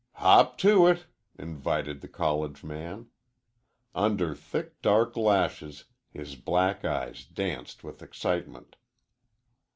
"Hop 0.13 0.57
to 0.57 0.87
it!" 0.87 1.05
invited 1.37 2.01
the 2.01 2.07
college 2.07 2.63
man. 2.63 3.09
Under 3.93 4.33
thick 4.33 4.81
dark 4.81 5.15
lashes 5.15 5.83
his 6.09 6.35
black 6.35 6.83
eyes 6.83 7.23
danced 7.23 7.83
with 7.83 8.01
excitement. 8.01 8.77